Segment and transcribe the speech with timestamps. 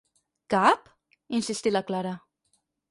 [0.53, 0.89] Cap?
[1.11, 2.17] —insistí la Clara.